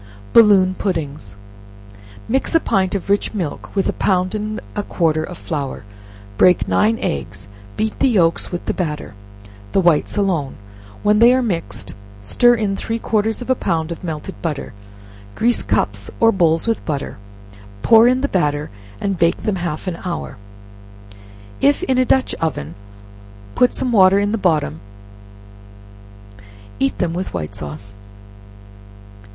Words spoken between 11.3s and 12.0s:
are mixed,